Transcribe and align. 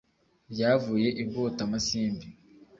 ryavuye 0.51 1.09
ibwotamasimbi 1.21 2.27